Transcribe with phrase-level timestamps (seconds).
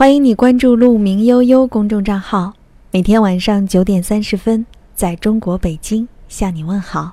[0.00, 2.54] 欢迎你关注“鹿鸣悠悠”公众账号，
[2.90, 7.12] 每天晚上九点三十分，在中国北京向你问好。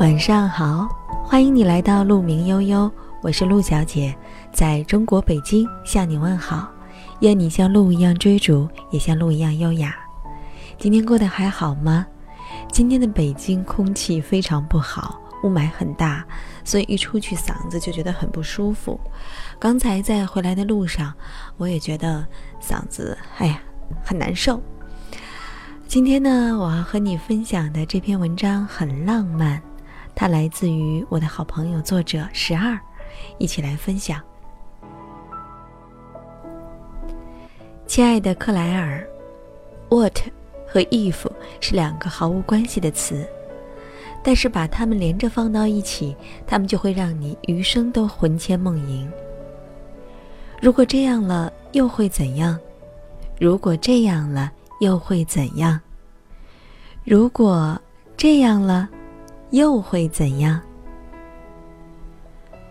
[0.00, 0.88] 晚上好，
[1.22, 2.90] 欢迎你来到鹿鸣悠悠，
[3.20, 4.16] 我是鹿小姐，
[4.50, 6.70] 在中国北京向你问好。
[7.20, 9.94] 愿你像鹿一样追逐，也像鹿一样优雅。
[10.78, 12.06] 今天过得还好吗？
[12.72, 16.24] 今天的北京空气非常不好，雾霾很大，
[16.64, 18.98] 所以一出去嗓子就觉得很不舒服。
[19.58, 21.12] 刚才在回来的路上，
[21.58, 22.26] 我也觉得
[22.58, 23.60] 嗓子哎呀
[24.02, 24.62] 很难受。
[25.86, 29.60] 今天呢，我要和你分享的这篇文章很浪漫。
[30.20, 32.78] 它来自于我的好朋友作者十二，
[33.38, 34.20] 一起来分享。
[37.86, 39.02] 亲爱的克莱尔
[39.88, 40.18] ，what
[40.68, 41.26] 和 if
[41.58, 43.26] 是两个毫无关系的词，
[44.22, 46.14] 但是把它们连着放到一起，
[46.46, 49.10] 它们就会让你余生都魂牵梦萦。
[50.60, 52.60] 如果这样了，又会怎样？
[53.38, 55.80] 如果这样了，又会怎样？
[57.04, 57.80] 如果
[58.18, 58.86] 这样了？
[59.50, 60.60] 又会怎样？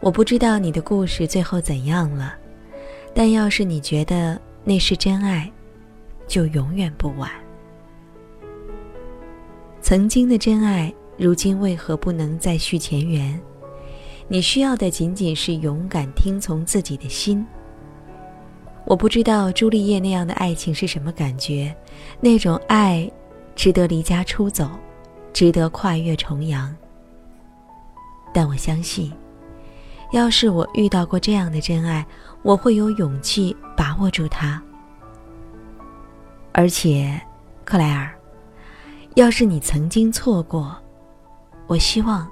[0.00, 2.34] 我不知道你的故事最后怎样了，
[3.14, 5.50] 但要是你觉得那是真爱，
[6.26, 7.30] 就永远不晚。
[9.80, 13.38] 曾经的真爱，如今为何不能再续前缘？
[14.26, 17.46] 你需要的仅仅是勇敢听从自己的心。
[18.86, 21.74] 我不知道朱丽叶那样的爱情是什么感觉，
[22.20, 23.10] 那种爱，
[23.54, 24.70] 值得离家出走。
[25.32, 26.74] 值得跨越重洋，
[28.34, 29.12] 但我相信，
[30.12, 32.06] 要是我遇到过这样的真爱，
[32.42, 34.62] 我会有勇气把握住它。
[36.52, 37.18] 而且，
[37.64, 38.14] 克莱尔，
[39.14, 40.76] 要是你曾经错过，
[41.66, 42.30] 我希望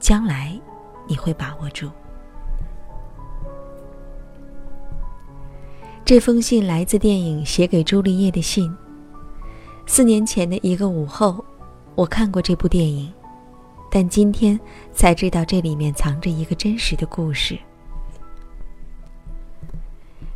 [0.00, 0.60] 将来
[1.06, 1.88] 你会把握住。
[6.04, 8.68] 这封信来自电影《写给朱丽叶的信》。
[9.86, 11.44] 四年前的一个午后。
[12.00, 13.12] 我看过这部电影，
[13.90, 14.58] 但今天
[14.90, 17.58] 才知道这里面藏着一个真实的故事。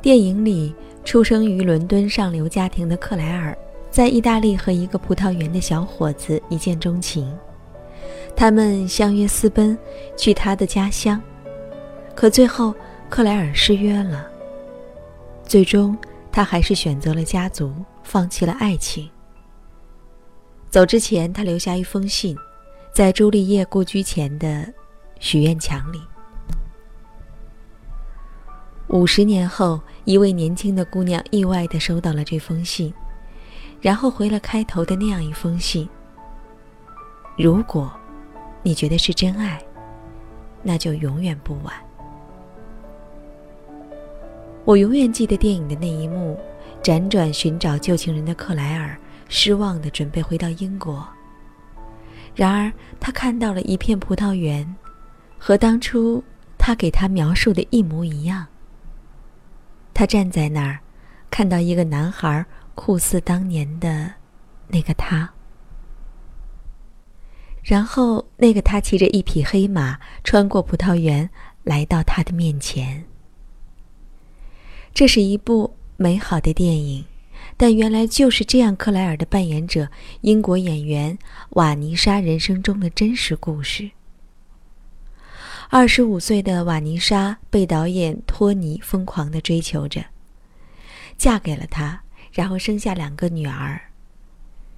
[0.00, 3.58] 电影里，出生于伦敦上流家庭的克莱尔，
[3.90, 7.28] 在意大利和一个葡萄园的小伙子一见钟情，
[8.36, 9.76] 他们相约私奔
[10.16, 11.20] 去他的家乡，
[12.14, 12.72] 可最后
[13.10, 14.30] 克莱尔失约了。
[15.42, 15.98] 最终，
[16.30, 19.10] 他还是选择了家族，放弃了爱情。
[20.70, 22.36] 走之前，他留下一封信，
[22.92, 24.70] 在朱丽叶故居前的
[25.18, 25.98] 许愿墙里。
[28.88, 32.92] 五十年后，一位年轻的姑娘意外地收到了这封信，
[33.80, 35.88] 然后回了开头的那样一封信
[37.38, 37.90] ：“如果
[38.62, 39.58] 你觉得是真爱，
[40.62, 41.72] 那就永远不晚。”
[44.66, 46.38] 我永远记得电影的那一幕：
[46.82, 48.94] 辗转寻找旧情人的克莱尔。
[49.28, 51.06] 失望的准备回到英国，
[52.34, 54.74] 然而他看到了一片葡萄园，
[55.38, 56.22] 和当初
[56.56, 58.46] 他给他描述的一模一样。
[59.92, 60.78] 他站在那儿，
[61.30, 62.44] 看到一个男孩
[62.74, 64.12] 酷似当年的
[64.68, 65.28] 那个他，
[67.62, 71.28] 然后那个他骑着一匹黑马，穿过葡萄园，
[71.64, 73.04] 来到他的面前。
[74.94, 77.04] 这是一部美好的电影。
[77.60, 79.88] 但原来就是这样，克莱尔的扮演者
[80.20, 81.18] 英国演员
[81.50, 83.90] 瓦妮莎人生中的真实故事。
[85.68, 90.04] 二十五岁的瓦妮莎被导演托尼疯狂地追求着，
[91.16, 92.00] 嫁给了他，
[92.32, 93.80] 然后生下两个女儿。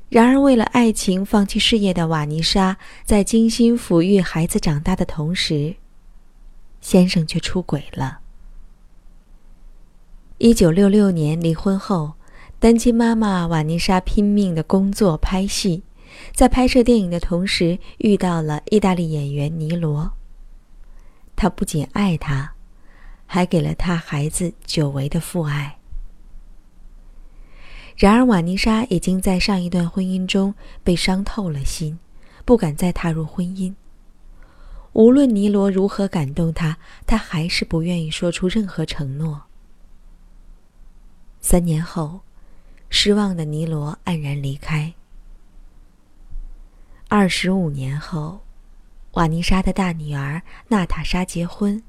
[0.08, 5.76] 然而，为了爱情放弃事业的瓦妮莎，在精心抚育孩子长大的同时，
[6.80, 8.20] 先生却出轨了。
[10.38, 12.14] 一九六六年离婚后。
[12.60, 15.82] 单亲妈妈瓦妮莎拼命的工作拍戏，
[16.34, 20.12] 在拍摄电影的同时遇到了意大利演员尼罗。
[21.34, 22.52] 他不仅爱她，
[23.24, 25.78] 还给了她孩子久违的父爱。
[27.96, 30.54] 然而，瓦妮莎已经在上一段婚姻中
[30.84, 31.98] 被伤透了心，
[32.44, 33.74] 不敢再踏入婚姻。
[34.92, 39.44] 无论尼罗如何感动他，他还是不愿意说出任何承诺。
[41.40, 42.20] 三年后，
[42.90, 44.92] 失望的尼罗黯然离开。
[47.08, 48.40] 二十五年后，
[49.12, 51.82] 瓦妮莎的大女儿娜塔莎结婚。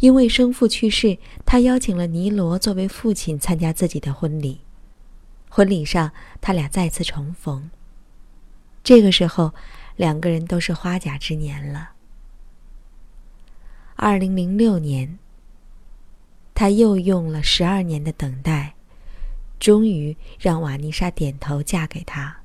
[0.00, 4.62] 因为生父去世，她邀请了尼罗作为父亲参加自己的婚礼。
[5.50, 6.10] 婚礼上，
[6.40, 7.70] 他俩再次重逢。
[8.82, 9.52] 这个时候，
[9.96, 11.90] 两个人都是花甲之年了。
[13.96, 15.18] 二零零六年，
[16.54, 18.76] 他又用了十二年的等待，
[19.60, 22.40] 终于让瓦妮莎点头嫁给他。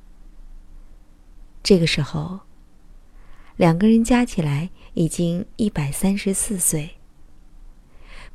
[1.64, 2.42] 这个时候，
[3.56, 6.98] 两个人加起来已经一百三十四岁。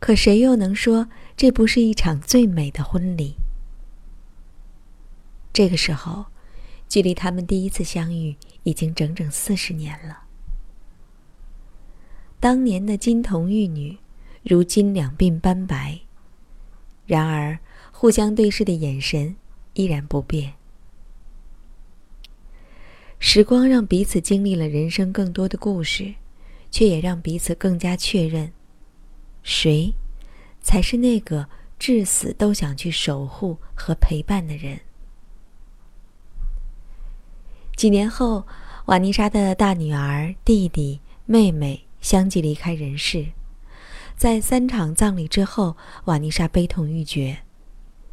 [0.01, 3.35] 可谁又能说这不是一场最美的婚礼？
[5.53, 6.27] 这个时候，
[6.89, 10.25] 距离他们第一次相遇已经整整四十年了。
[12.41, 13.99] 当年的金童玉女，
[14.43, 16.01] 如今两鬓斑白，
[17.05, 17.59] 然而
[18.01, 19.37] 互相对视的眼神
[19.75, 20.55] 依然不变。
[23.19, 26.15] 时光让彼此经历了人生更多的故事，
[26.71, 28.51] 却也让彼此更加确认。
[29.43, 29.93] 谁，
[30.63, 31.47] 才是那个
[31.79, 34.81] 至死都想去守护和陪伴的人？
[37.77, 38.47] 几年后，
[38.87, 43.27] 瓦妮莎的大女儿、弟弟、妹妹相继离开人世。
[44.17, 45.77] 在三场葬礼之后，
[46.07, 47.41] 瓦妮莎悲痛欲绝。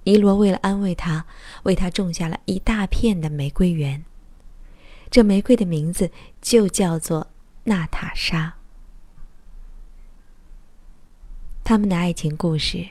[0.08, 1.26] 尼罗为了安慰她，
[1.64, 4.06] 为她种下了一大片的玫瑰园。
[5.10, 6.10] 这玫瑰的名字
[6.40, 7.28] 就叫做
[7.66, 8.56] 娜塔莎。
[11.66, 12.88] 他们的爱情故事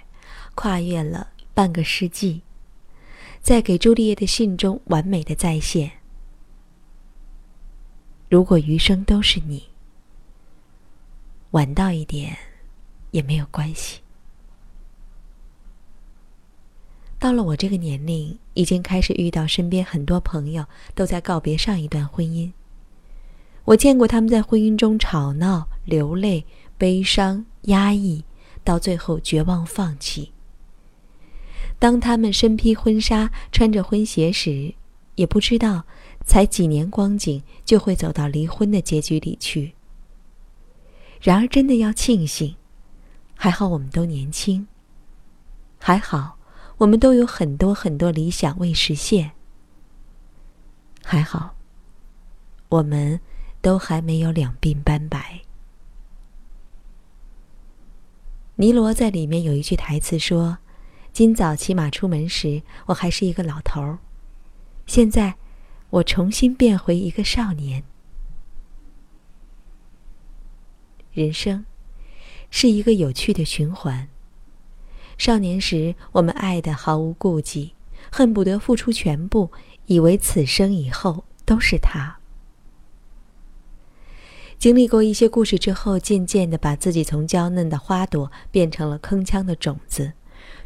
[0.54, 2.42] 跨越了半个世纪，
[3.40, 5.90] 在给朱丽叶的信中完美的再现。
[8.28, 9.70] 如果余生都是你，
[11.52, 12.36] 晚到一点
[13.12, 14.02] 也没有关系。
[17.18, 20.64] 到了我这个年龄，已经开始遇到身边很多朋友
[20.94, 22.52] 都在告别上一段婚姻。
[23.64, 26.44] 我见过他们在婚姻中吵闹、流泪、
[26.78, 28.24] 悲伤、压抑。
[28.66, 30.32] 到最后绝望放弃。
[31.78, 34.74] 当他们身披婚纱、穿着婚鞋时，
[35.14, 35.84] 也不知道
[36.24, 39.74] 才几年光景就会走到离婚的结局里去。
[41.20, 42.56] 然而，真的要庆幸，
[43.36, 44.66] 还好我们都年轻，
[45.78, 46.35] 还好
[46.78, 49.32] 我们都有很多很多理想未实现，
[51.02, 51.56] 还好
[52.68, 53.18] 我们
[53.62, 55.40] 都还没有两鬓斑白。
[58.56, 60.58] 尼罗在里面有一句台词说
[61.12, 63.98] ：“今早骑马出门时，我还是一个老头儿，
[64.86, 65.36] 现在
[65.90, 67.84] 我重新变回一个少年。”
[71.12, 71.64] 人生
[72.50, 74.10] 是一个有趣的循环。
[75.18, 77.72] 少年时，我们爱的毫无顾忌，
[78.12, 79.50] 恨不得付出全部，
[79.86, 82.18] 以为此生以后都是他。
[84.58, 90.12] 经历过一些故事之后，渐渐的把自己从娇嫩的花朵变成了铿锵的种子，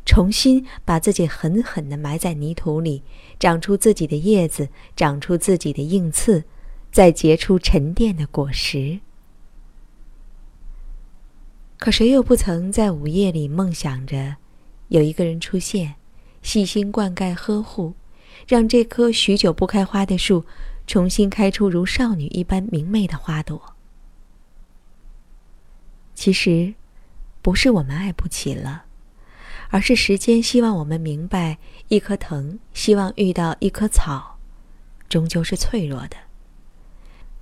[0.04, 3.02] 重新把自己狠狠的埋在泥土里，
[3.38, 6.44] 长出自己的叶子，长出自己的硬刺，
[6.92, 9.00] 再结出沉淀的果实。
[11.80, 14.36] 可谁又不曾在午夜里梦想着，
[14.88, 15.94] 有一个人出现，
[16.42, 17.94] 细心灌溉呵护，
[18.46, 20.44] 让这棵许久不开花的树，
[20.86, 23.74] 重新开出如少女一般明媚的花朵？
[26.14, 26.74] 其实，
[27.40, 28.84] 不是我们爱不起了，
[29.70, 31.56] 而是时间希望我们明白，
[31.88, 34.38] 一棵藤希望遇到一棵草，
[35.08, 36.16] 终究是脆弱的。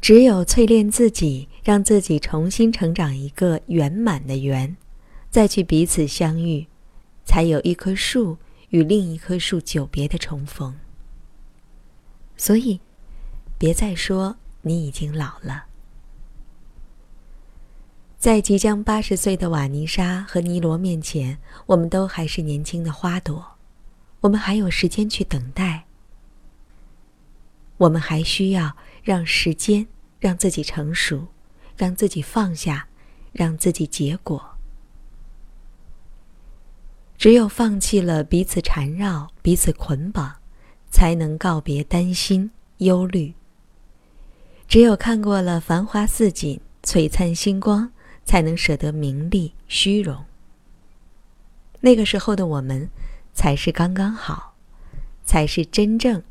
[0.01, 4.75] 只有淬炼自己，让自己重新成长一个圆满的圆，
[5.29, 6.67] 再去彼此相遇，
[7.27, 8.39] 才有一棵树
[8.71, 10.75] 与另一棵树久别的重逢。
[12.39, 12.81] 所以，
[13.59, 15.67] 别再说你已经老了。
[18.17, 23.47] 在即将八十岁的瓦妮莎和尼罗面前，我们都还是年轻的花朵，
[24.21, 25.85] 我们还有时间去等待。
[27.77, 29.87] 我们还需要让时间
[30.19, 31.27] 让自己成熟，
[31.79, 32.89] 让自己放下，
[33.33, 34.59] 让自己结果。
[37.17, 40.37] 只有放弃了彼此缠绕、彼此捆绑，
[40.91, 43.33] 才能告别担心、忧虑。
[44.67, 47.91] 只有看过了繁花似锦、璀璨星光。
[48.29, 50.27] 才能舍得名利虚荣。
[51.81, 52.91] 那个时候的我们，
[53.33, 54.55] 才是刚刚好，
[55.25, 56.23] 才是真正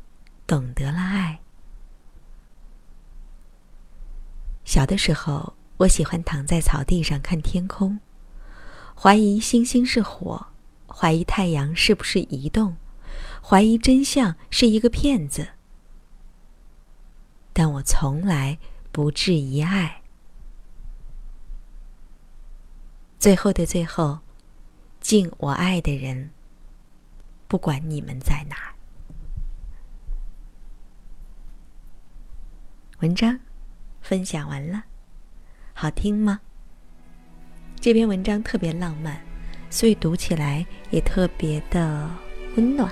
[0.46, 1.40] 懂得了爱。
[4.68, 7.98] 小的时候，我喜欢躺在草地上看天空，
[8.94, 10.48] 怀疑星星是火，
[10.86, 12.76] 怀疑太阳是不是移动，
[13.42, 15.48] 怀疑真相是一个骗子。
[17.54, 18.58] 但我从来
[18.92, 20.02] 不质疑爱。
[23.18, 24.18] 最后的最后，
[25.00, 26.28] 敬我爱的人，
[27.46, 28.74] 不管你们在哪儿。
[33.00, 33.40] 文章
[34.08, 34.84] 分享完了。
[35.74, 36.40] 好听吗？
[37.78, 39.20] 这篇文章特别浪漫，
[39.68, 42.08] 所以读起来也特别的
[42.56, 42.90] 温暖。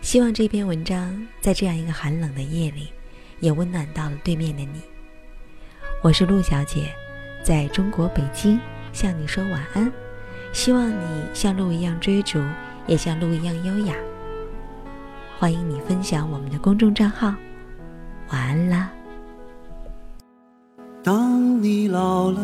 [0.00, 2.90] 希望这篇文章在这样一个寒冷的夜里，
[3.40, 4.80] 也温暖到了对面的你。
[6.02, 6.90] 我是陆小姐，
[7.42, 8.58] 在中国北京
[8.94, 9.92] 向你说晚安。
[10.54, 12.42] 希望你像鹿一样追逐，
[12.86, 13.94] 也像鹿一样优雅。
[15.38, 17.34] 欢迎你分享我们的公众账号。
[18.30, 18.90] 晚安啦。
[21.94, 22.40] 老了，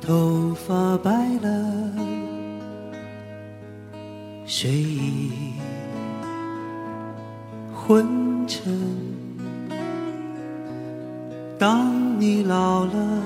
[0.00, 1.10] 头发白
[1.42, 1.92] 了，
[4.46, 5.30] 睡意
[7.74, 8.06] 昏
[8.48, 8.72] 沉。
[11.58, 13.22] 当你老了，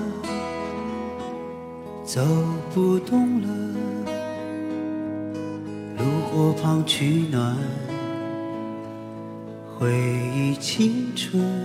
[2.03, 2.21] 走
[2.73, 3.47] 不动了，
[5.97, 7.55] 炉火旁取暖，
[9.79, 9.89] 回
[10.35, 11.64] 忆青春。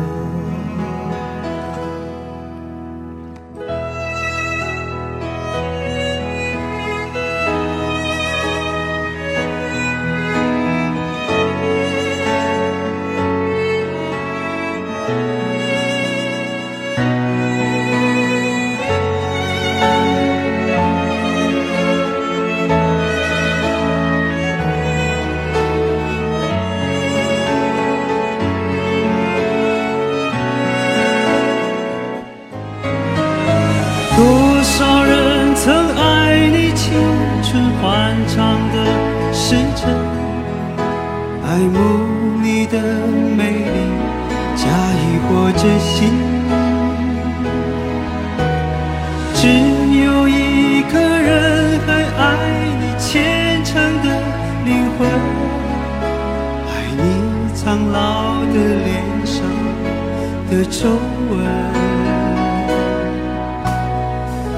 [41.67, 41.77] 慕
[42.41, 42.77] 你的
[43.37, 43.77] 美丽，
[44.55, 46.09] 假意或真心。
[49.35, 49.47] 只
[50.03, 52.23] 有一个人还爱
[52.79, 54.07] 你虔诚的
[54.65, 55.07] 灵魂，
[56.67, 56.99] 爱你
[57.55, 57.59] 苍
[57.91, 58.89] 老的脸
[59.25, 59.35] 上
[60.49, 60.89] 的皱
[61.29, 61.31] 纹。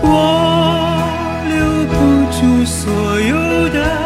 [0.02, 0.06] 我
[1.48, 1.54] 留
[1.88, 1.94] 不
[2.32, 2.82] 住所
[3.22, 4.03] 有的。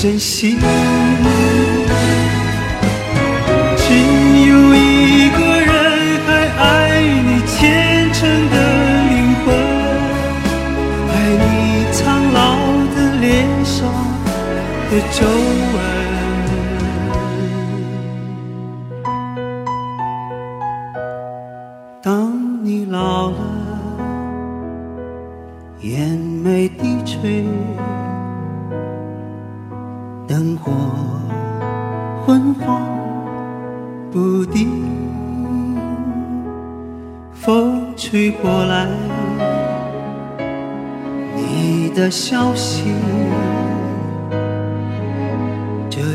[0.00, 0.56] 真心，
[3.76, 3.82] 只
[4.48, 5.74] 有一个人
[6.24, 6.62] 还爱
[7.26, 7.58] 你虔
[8.12, 8.54] 诚的
[9.10, 9.12] 灵
[9.44, 9.46] 魂，
[11.10, 11.12] 爱
[11.42, 11.44] 你
[11.92, 11.98] 苍
[12.32, 12.38] 老
[12.94, 13.26] 的脸
[13.64, 13.76] 上
[14.88, 15.77] 的皱纹。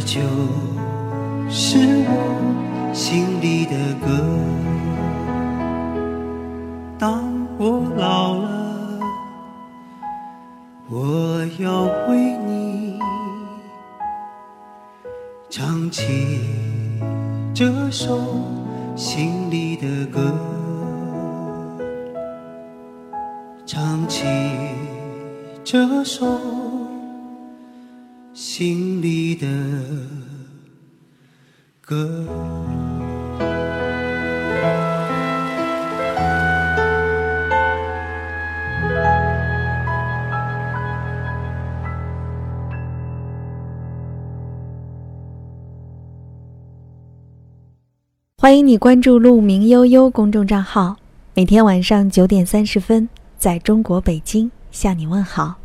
[0.05, 0.19] 就
[1.49, 4.07] 是我心里的歌。
[6.99, 7.23] 当
[7.57, 8.99] 我老了，
[10.89, 12.99] 我要为你
[15.49, 16.39] 唱起
[17.53, 18.19] 这首
[18.95, 20.19] 心里的歌，
[23.65, 24.25] 唱起
[25.63, 26.25] 这首
[28.45, 29.47] 心里的
[31.79, 32.27] 歌。
[48.37, 50.97] 欢迎你关注“鹿鸣悠悠”公众账号，
[51.33, 53.07] 每天晚上九点三十分，
[53.37, 55.62] 在中国北京向你问好。